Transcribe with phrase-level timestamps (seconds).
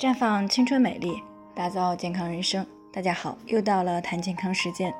[0.00, 1.22] 绽放青春美丽，
[1.54, 2.66] 打造健康人生。
[2.90, 4.94] 大家好，又到了谈健康时间。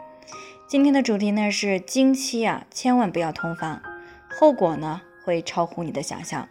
[0.69, 3.81] 今天的主题呢是经期啊，千万不要同房，
[4.29, 6.47] 后果呢会超乎你的想象。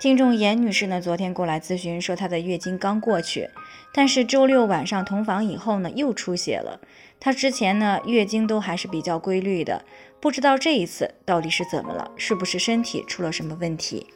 [0.00, 3.48] 听众严女士呢，昨天过来咨询说她的月经刚过去，
[3.92, 6.80] 但是周六晚上同房以后呢又出血了。
[7.20, 9.84] 她之前呢月经都还是比较规律的，
[10.20, 14.08] 不知道这一次到底是怎么了，是不是身体出了什么问题？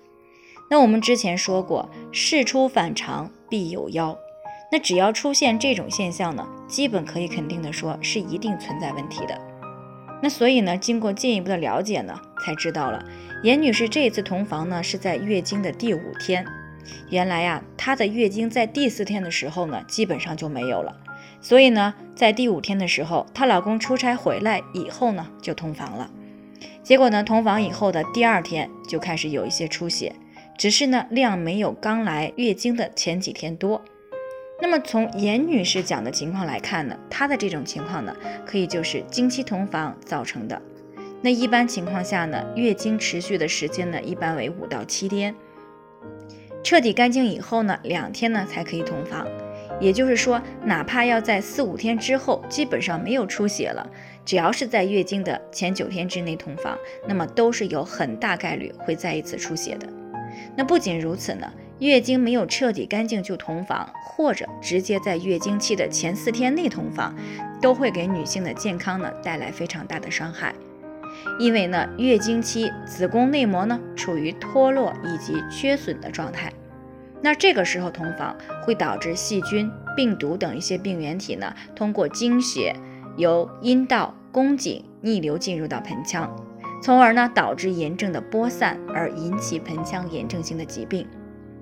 [0.71, 4.17] 那我们之前说过，事出反常必有妖。
[4.71, 9.41] 那只要出现这种现象呢，基本可以肯定的说，是一定存在问题的。
[10.23, 13.03] 那所以呢，经过进一步的了解呢，才知道了，
[13.43, 16.45] 严女士这一次同房呢是在月经的第五天。
[17.09, 20.95] 原来呀，她的月经在第四天的时候呢，基本上就没有了。
[21.41, 26.11] 所以呢，在第五天的时候，她老公出差回来以后呢，就同房了。
[26.83, 30.15] 结果呢，同房以后的第二天就开始有一些出血。
[30.59, 33.81] 只是呢，量没有刚来月经的前几天多。
[34.61, 38.15] 那么从严女士讲的情况来看呢，她的这种情况呢，
[38.45, 40.61] 可以就是经期同房造成的。
[41.23, 45.33] 那一般情况下呢，月经持续的时间呢，一般为五到七天。
[46.65, 49.25] 彻底干净以后呢，两天呢才可以同房。
[49.81, 53.89] 也就是说，哪怕要在四五天之后，基本上没有出血了，
[54.25, 59.87] 只要是在月经的前九天之内同房，那么都是有很大概率会再一次出血的。
[60.59, 67.15] 那不仅如此呢，月经没有彻底干净就同房，或者直接在月经期的前四天内同房，
[67.63, 70.53] 都会给女性的健康呢带来非常大的伤害。
[71.39, 76.53] 因为呢，月经期子宫内膜呢处于脱落以及缺损的状态，
[77.23, 82.75] 那这个时候同房会导致细菌、病毒等一些病原体呢通过经血
[83.17, 86.48] 由阴道、宫颈逆流进入到盆腔。
[86.81, 91.07] 从而呢导致炎症的播散，而引起盆腔炎症性的疾病。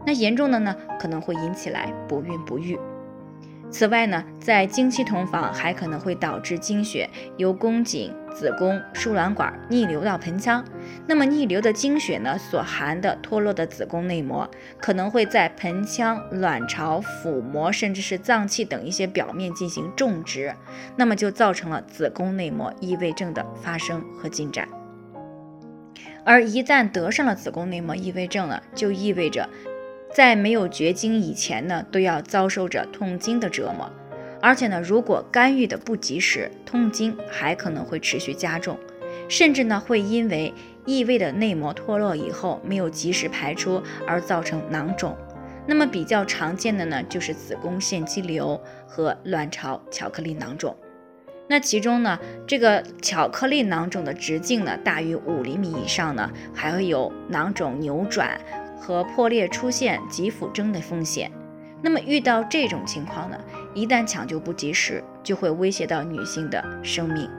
[0.05, 2.79] 那严重的呢可能会引起来不孕不育。
[3.69, 10.65] 此外呢，在经期同房还可能会导致经血由宫颈、子宫、输卵管逆流到盆腔。
[11.05, 14.49] 那么逆流的经血呢所含的脱落的子宫内膜，
[14.81, 20.55] 可能会在盆腔、卵巢、腹膜甚至是脏器等一些表面进行种植，
[20.95, 24.69] 那么就造成了子宫内膜异位症的发生和进展。
[26.27, 29.49] 而一旦得上了子宫内膜异位症呢，就意味着
[30.13, 33.89] 在没有绝经以前呢，都要遭受着痛经的折磨。
[34.43, 38.77] 而且呢，如果干预的不及时，痛经还可能会持续加重，
[39.29, 40.53] 甚至呢，会因为
[40.85, 45.17] 异位的内膜脱落以后没有及时排出而造成囊肿。
[45.65, 50.77] 那么比较常见的呢，就是子宫腺肌瘤和卵巢巧克力囊肿。
[51.49, 58.41] 那其中呢，这个巧克力囊肿的直径呢大于五厘米以上呢，还会有囊肿扭转
[58.81, 61.31] 和破裂出现急腹征的风险。
[61.83, 63.39] 那么遇到这种情况呢，
[63.75, 67.31] 一旦抢救不及时，就会威胁到女性的生命。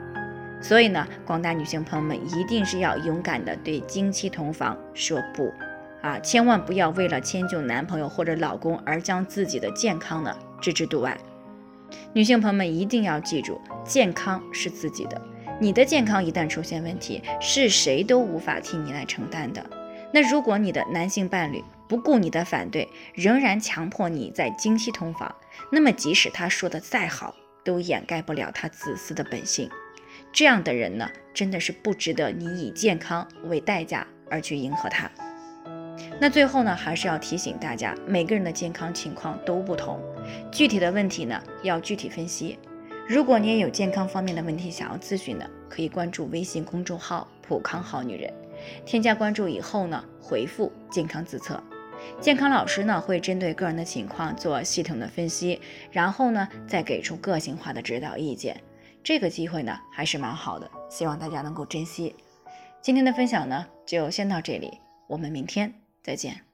[0.62, 5.52] 所以呢，广大女性朋友们一定是要勇敢的对经期同房说不
[6.00, 11.18] 啊，千万不要为了迁就男朋友或者老公而将自己的健康呢置之度外。
[12.12, 15.20] 女性朋友们一定要记住，健康是自己的。
[15.60, 19.64] 你的健康一旦出现问题，是谁都无法替你来承担的。
[20.12, 25.34] 那如果你的男性伴侣不顾你的反对，仍然强迫你在经期同房，
[25.70, 27.34] 那么即使他说的再好，
[27.64, 29.68] 都掩盖不了他自私的本性。
[30.32, 35.10] 这样的人呢，真的是不值得你以健康为代价而去迎合他。
[36.20, 40.00] 那最后呢，还是要提醒大家，每个人的健康情况都不同，
[40.50, 42.58] 具体的问题呢要具体分析。
[43.06, 48.32] 如果你也有健康方面的问题想要咨询的，可以关注微信公众号“普康好女人”，
[48.84, 51.62] 添加关注以后呢，回复“健康自测”，
[52.20, 58.60] 健康老师呢会针对个人的情况做系统的分析，然后呢再给出个性化的指导意见。
[59.02, 62.14] 这个机会呢还是蛮好的，希望大家能够珍惜。
[62.82, 65.72] 今天的分享呢就先到这里，我们明天。
[66.02, 66.47] 再见。